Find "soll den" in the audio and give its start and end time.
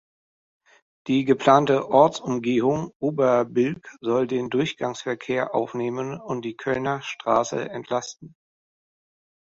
4.01-4.49